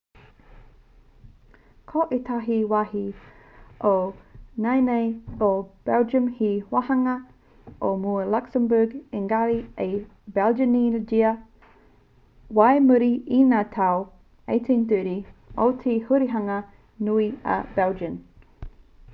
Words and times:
ko 1.91 2.05
ētahi 2.15 2.55
wāhi 2.71 3.01
o 3.89 3.91
nāianei 4.65 5.11
o 5.49 5.49
belgium 5.91 6.31
he 6.39 6.49
wāhanga 6.77 7.13
o 7.91 7.93
mua 8.07 8.23
o 8.25 8.33
luxembourg 8.37 8.95
ēngari 9.21 9.59
i 9.87 10.01
belgianngia 10.39 11.35
whai 12.63 12.73
muri 12.89 13.11
i 13.39 13.43
ngā 13.55 13.61
tau 13.79 14.03
1830 14.57 15.65
o 15.69 15.71
te 15.87 15.99
hurihanga 16.11 16.61
nui 17.11 17.33
a 17.59 17.63
belgian 17.81 18.19